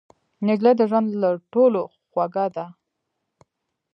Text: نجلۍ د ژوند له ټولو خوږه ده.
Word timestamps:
نجلۍ 0.47 0.73
د 0.77 0.81
ژوند 0.89 1.07
له 1.21 1.29
ټولو 1.53 1.81
خوږه 2.09 2.45
ده. 2.55 2.65